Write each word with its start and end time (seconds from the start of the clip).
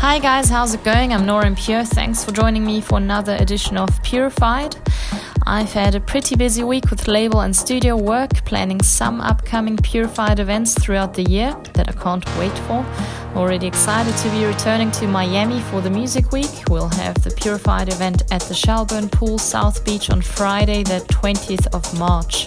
Hi 0.00 0.20
guys, 0.20 0.48
how's 0.48 0.74
it 0.74 0.84
going? 0.84 1.12
I'm 1.12 1.26
Nora 1.26 1.46
En 1.46 1.56
Pure. 1.56 1.84
Thanks 1.86 2.24
for 2.24 2.30
joining 2.30 2.64
me 2.64 2.80
for 2.80 2.98
another 2.98 3.36
edition 3.40 3.76
of 3.76 4.00
Purified. 4.04 4.76
I've 5.44 5.72
had 5.72 5.96
a 5.96 6.00
pretty 6.00 6.36
busy 6.36 6.62
week 6.62 6.88
with 6.88 7.08
label 7.08 7.40
and 7.40 7.54
studio 7.54 7.96
work, 7.96 8.30
planning 8.44 8.80
some 8.80 9.20
upcoming 9.20 9.76
Purified 9.76 10.38
events 10.38 10.78
throughout 10.78 11.14
the 11.14 11.24
year 11.24 11.52
that 11.74 11.88
I 11.88 11.92
can't 11.92 12.24
wait 12.38 12.56
for. 12.60 12.86
Already 13.34 13.66
excited 13.66 14.16
to 14.18 14.30
be 14.30 14.44
returning 14.44 14.92
to 14.92 15.08
Miami 15.08 15.60
for 15.62 15.80
the 15.80 15.90
Music 15.90 16.30
Week. 16.30 16.50
We'll 16.70 16.90
have 16.90 17.20
the 17.24 17.32
Purified 17.32 17.88
event 17.88 18.22
at 18.30 18.42
the 18.42 18.54
Shelborne 18.54 19.08
Pool 19.08 19.36
South 19.36 19.84
Beach 19.84 20.10
on 20.10 20.22
Friday, 20.22 20.84
the 20.84 21.00
20th 21.08 21.66
of 21.74 21.98
March. 21.98 22.46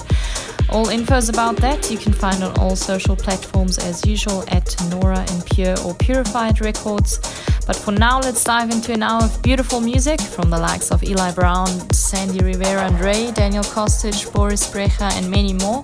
All 0.71 0.85
infos 0.85 1.29
about 1.29 1.57
that 1.57 1.91
you 1.91 1.97
can 1.97 2.13
find 2.13 2.41
on 2.41 2.57
all 2.57 2.77
social 2.77 3.13
platforms 3.15 3.77
as 3.77 4.05
usual 4.05 4.45
at 4.47 4.73
Nora 4.89 5.19
En 5.19 5.41
Pure 5.41 5.75
or 5.85 5.93
Purified 5.95 6.61
Records. 6.61 7.19
But 7.67 7.75
for 7.75 7.91
now, 7.91 8.21
let's 8.21 8.41
dive 8.43 8.69
into 8.71 8.93
an 8.93 9.03
hour 9.03 9.21
of 9.23 9.41
beautiful 9.41 9.81
music 9.81 10.21
from 10.21 10.49
the 10.49 10.57
likes 10.57 10.89
of 10.89 11.03
Eli 11.03 11.33
Brown, 11.33 11.67
Sandy 11.91 12.39
Rivera 12.39 12.83
and 12.83 12.99
Ray, 13.01 13.31
Daniel 13.31 13.63
Kostic, 13.63 14.31
Boris 14.33 14.71
Brejcha, 14.71 15.11
and 15.17 15.29
many 15.29 15.53
more. 15.53 15.81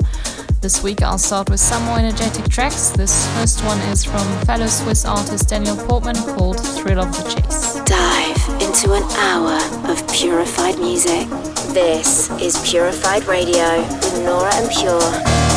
This 0.62 0.82
week 0.82 1.02
I'll 1.02 1.18
start 1.18 1.50
with 1.50 1.60
some 1.60 1.84
more 1.84 2.00
energetic 2.00 2.48
tracks. 2.50 2.90
This 2.90 3.28
first 3.36 3.64
one 3.66 3.80
is 3.92 4.06
from 4.06 4.26
fellow 4.46 4.68
Swiss 4.68 5.04
artist 5.04 5.50
Daniel 5.50 5.76
Portman 5.76 6.16
called 6.16 6.60
Thrill 6.60 7.00
of 7.00 7.12
the 7.12 7.24
Chase. 7.30 7.82
Dive 7.84 8.62
into 8.62 8.94
an 8.94 9.04
hour 9.04 9.92
of 9.92 10.12
purified 10.12 10.80
music. 10.80 11.28
This 11.74 12.30
is 12.40 12.58
Purified 12.70 13.26
Radio 13.26 13.82
with 13.82 14.24
Nora 14.24 14.54
En 14.56 14.70
Pure. 14.70 15.57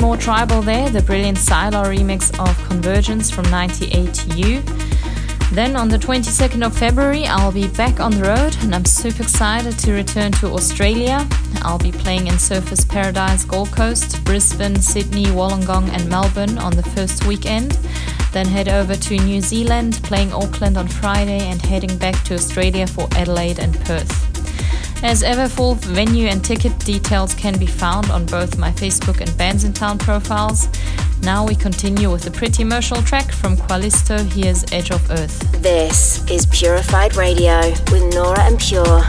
More 0.00 0.16
tribal 0.16 0.62
there, 0.62 0.88
the 0.88 1.02
brilliant 1.02 1.36
Sylar 1.36 1.84
remix 1.84 2.30
of 2.38 2.56
Convergence 2.68 3.30
from 3.30 3.44
98U. 3.46 4.62
Then 5.52 5.76
on 5.76 5.88
the 5.88 5.98
22nd 5.98 6.64
of 6.64 6.76
February, 6.76 7.26
I'll 7.26 7.52
be 7.52 7.68
back 7.68 8.00
on 8.00 8.12
the 8.12 8.22
road 8.22 8.56
and 8.62 8.74
I'm 8.74 8.84
super 8.84 9.22
excited 9.22 9.78
to 9.80 9.92
return 9.92 10.32
to 10.32 10.46
Australia. 10.48 11.26
I'll 11.62 11.78
be 11.78 11.92
playing 11.92 12.28
in 12.28 12.34
Surfers 12.34 12.88
Paradise 12.88 13.44
Gold 13.44 13.72
Coast, 13.72 14.24
Brisbane, 14.24 14.80
Sydney, 14.80 15.26
Wollongong, 15.26 15.88
and 15.90 16.08
Melbourne 16.08 16.56
on 16.56 16.76
the 16.76 16.82
first 16.82 17.26
weekend. 17.26 17.72
Then 18.32 18.46
head 18.46 18.68
over 18.68 18.94
to 18.94 19.16
New 19.16 19.40
Zealand, 19.40 20.00
playing 20.04 20.32
Auckland 20.32 20.78
on 20.78 20.88
Friday, 20.88 21.40
and 21.40 21.60
heading 21.60 21.98
back 21.98 22.22
to 22.24 22.34
Australia 22.34 22.86
for 22.86 23.08
Adelaide 23.12 23.58
and 23.58 23.78
Perth. 23.80 24.19
As 25.02 25.22
ever, 25.22 25.48
full 25.48 25.76
venue 25.76 26.26
and 26.26 26.44
ticket 26.44 26.78
details 26.80 27.32
can 27.34 27.58
be 27.58 27.66
found 27.66 28.10
on 28.10 28.26
both 28.26 28.58
my 28.58 28.70
Facebook 28.70 29.20
and 29.20 29.30
Bandsintown 29.30 29.98
profiles. 29.98 30.68
Now 31.22 31.46
we 31.46 31.54
continue 31.54 32.10
with 32.10 32.26
a 32.26 32.30
pretty 32.30 32.62
emotional 32.62 33.02
track 33.02 33.32
from 33.32 33.56
Qualisto. 33.56 34.18
Here's 34.18 34.70
Edge 34.72 34.90
of 34.90 35.10
Earth. 35.10 35.40
This 35.62 36.28
is 36.30 36.44
Purified 36.46 37.16
Radio 37.16 37.60
with 37.90 38.14
Nora 38.14 38.44
En 38.44 38.58
Pure. 38.58 39.02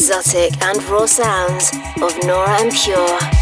Exotic 0.00 0.52
and 0.62 0.80
raw 0.84 1.06
sounds 1.06 1.72
of 2.00 2.16
Nora 2.24 2.60
En 2.60 2.70
Pure. 2.70 3.37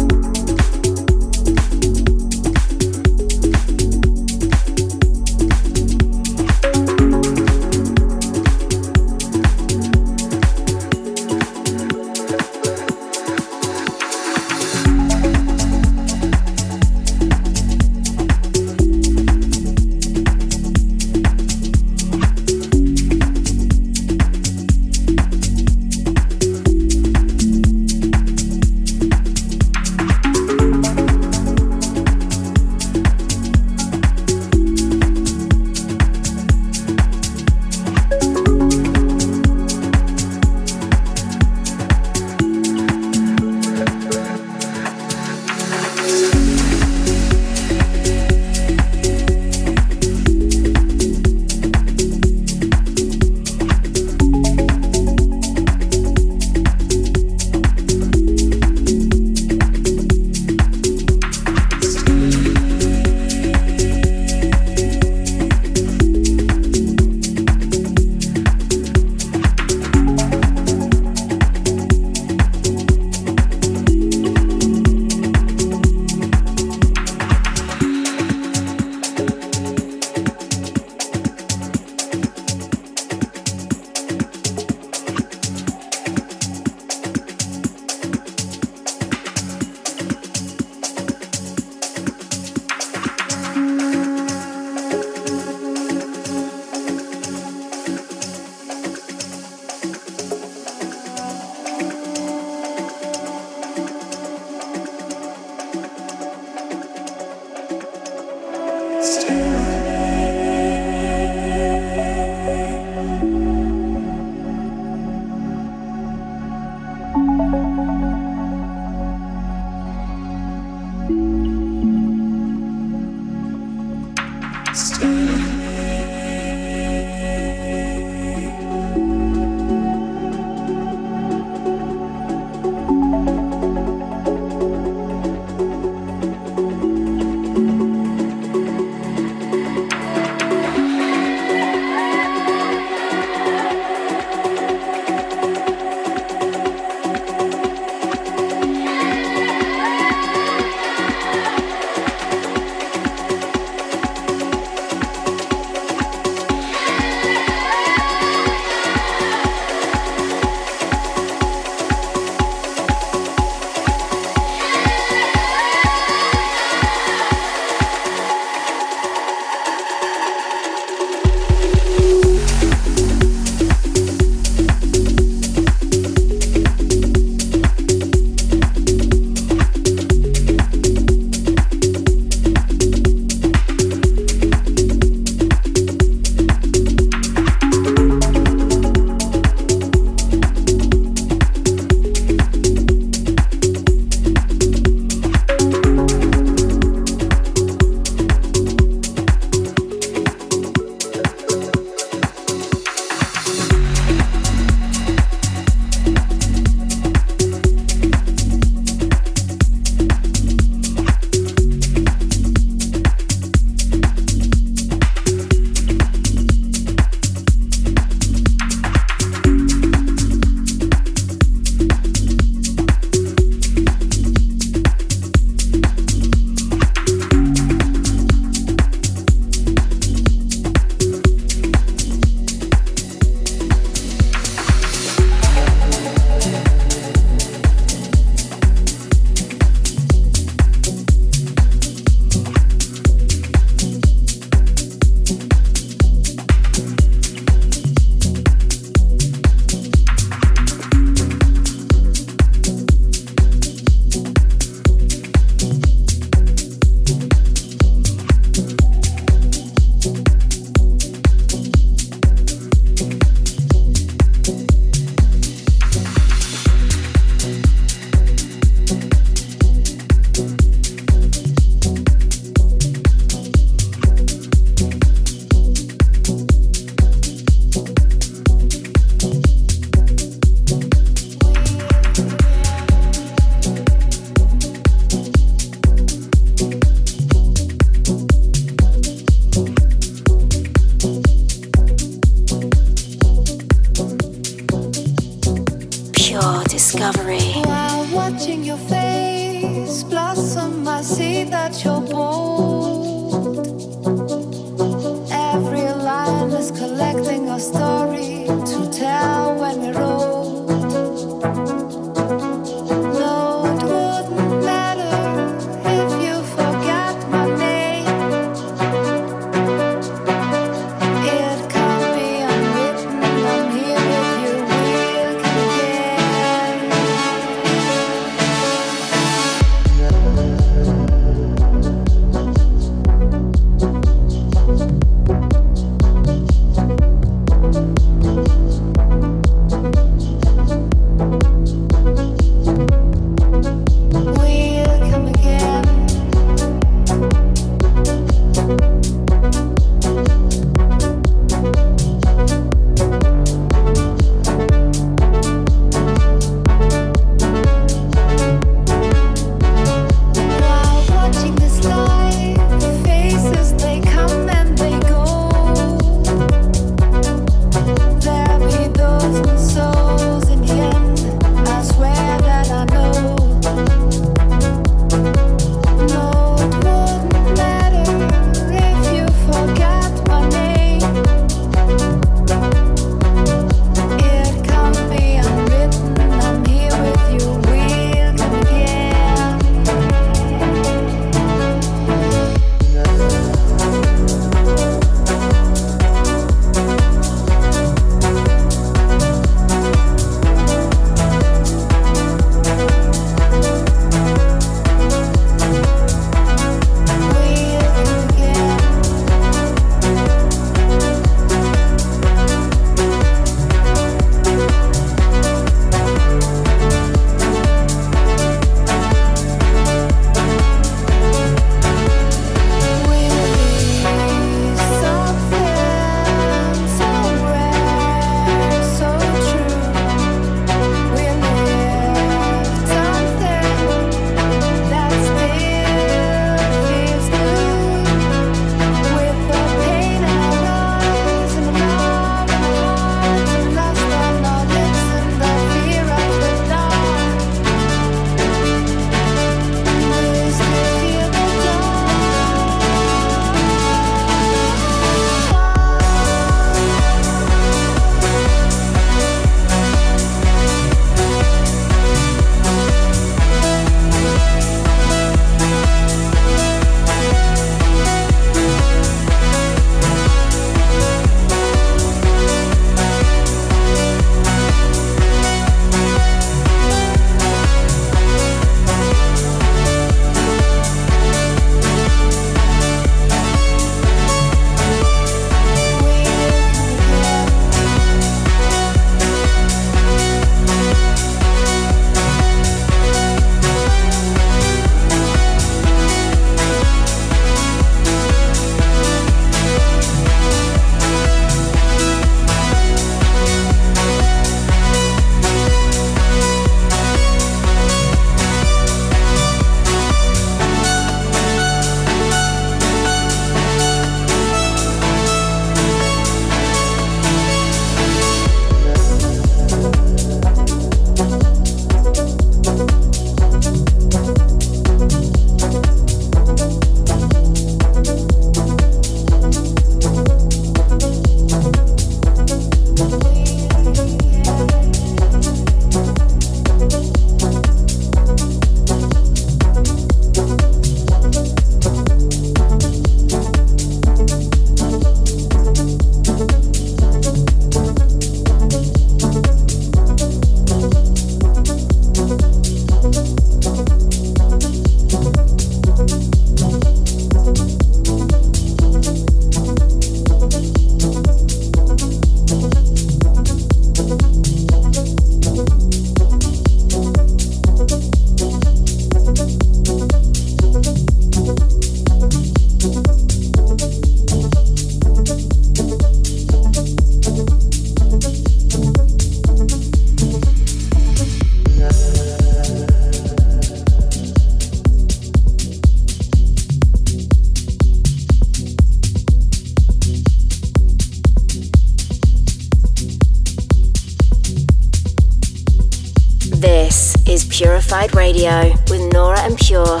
Radio 598.32 598.72
with 598.88 599.12
Nora 599.12 599.42
En 599.42 599.56
Pure. 599.56 600.00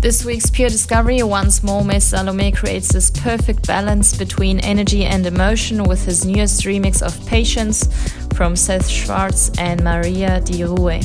This 0.00 0.24
week's 0.24 0.48
Pure 0.48 0.70
Discovery 0.70 1.22
once 1.22 1.62
more 1.62 1.84
Mees 1.84 2.12
Salomé 2.12 2.56
creates 2.56 2.90
this 2.90 3.10
perfect 3.10 3.66
balance 3.66 4.16
between 4.16 4.58
energy 4.60 5.04
and 5.04 5.26
emotion 5.26 5.84
with 5.84 6.02
his 6.06 6.24
newest 6.24 6.62
remix 6.62 7.02
of 7.02 7.26
Patience 7.26 7.86
from 8.32 8.56
Seth 8.56 8.88
Schwartz 8.88 9.50
and 9.58 9.84
Maria 9.84 10.40
Di 10.40 10.64
Rue. 10.64 11.00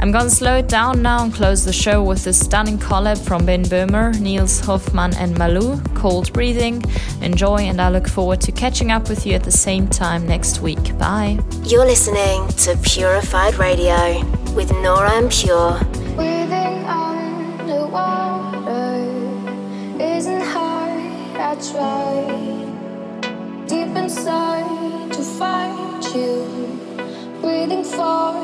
I'm 0.00 0.12
gonna 0.12 0.28
slow 0.28 0.56
it 0.56 0.68
down 0.68 1.00
now 1.00 1.24
and 1.24 1.32
close 1.32 1.64
the 1.64 1.72
show 1.72 2.02
with 2.04 2.26
a 2.26 2.34
stunning 2.34 2.76
collab 2.76 3.18
from 3.26 3.46
Ben 3.46 3.64
Böhmer, 3.64 4.20
Nils 4.20 4.60
Hoffmann, 4.60 5.16
and 5.16 5.34
Malou, 5.36 5.82
Cold 5.94 6.30
Breathing. 6.34 6.84
Enjoy, 7.22 7.60
and 7.60 7.80
I 7.80 7.88
look 7.88 8.06
forward 8.06 8.42
to 8.42 8.52
catching 8.52 8.90
up 8.90 9.08
with 9.08 9.24
you 9.24 9.32
at 9.32 9.42
the 9.42 9.50
same 9.50 9.88
time 9.88 10.26
next 10.26 10.60
week. 10.60 10.98
Bye. 10.98 11.38
You're 11.64 11.86
listening 11.86 12.46
to 12.64 12.76
Purified 12.82 13.54
Radio 13.54 14.37
with 14.58 14.72
Nora 14.82 15.12
En 15.12 15.28
Pure. 15.28 15.78
Breathing 16.16 16.84
underwater 17.06 17.70
isn't 20.02 20.40
hard. 20.40 20.98
I 21.48 21.54
try 21.70 22.12
deep 23.68 23.94
inside 24.02 25.12
to 25.12 25.22
find 25.38 26.02
you. 26.12 26.34
Breathing 27.40 27.84
for 27.84 28.34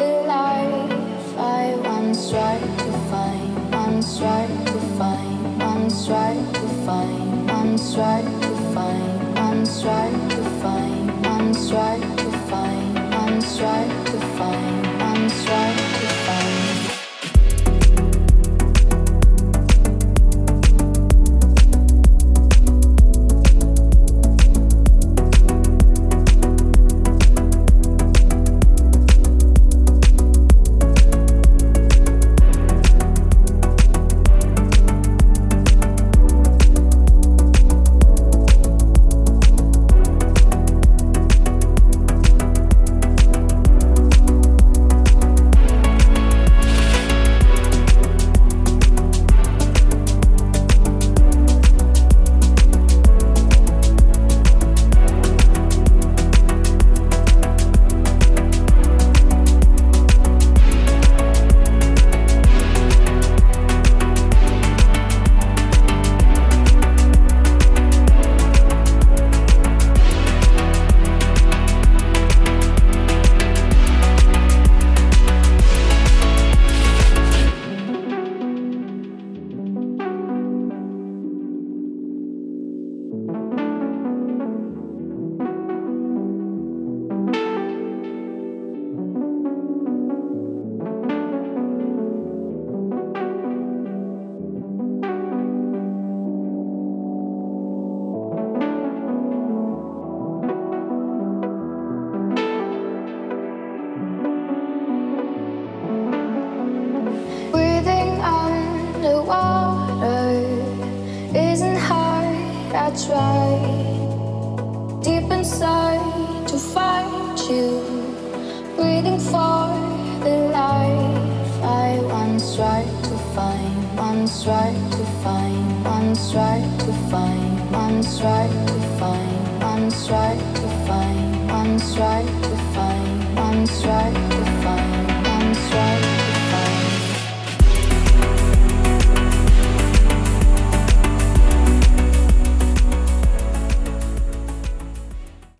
the 0.00 0.10
light. 0.32 0.88
I 1.36 1.76
once 1.84 2.30
tried 2.30 2.64
to 2.84 2.90
find, 3.10 3.70
once 3.70 4.18
tried 4.18 4.48
to 4.68 4.78
find, 4.96 5.60
once 5.60 6.06
tried 6.06 6.54
to 6.54 6.66
find, 6.86 7.46
once 7.46 7.92
tried 7.94 8.24
to 8.24 8.52
find, 8.74 9.36
once 9.36 9.82
tried 9.82 10.30
to 10.30 10.42
find, 10.62 11.26
once 11.26 11.68
tried 11.68 12.02
to 12.20 12.30
find, 12.48 13.12
once 13.12 13.58
tried 13.58 13.92
to 14.06 14.18
find, 14.38 14.67